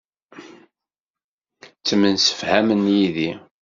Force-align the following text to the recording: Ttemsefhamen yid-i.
Ttemsefhamen 1.79 2.81
yid-i. 2.95 3.29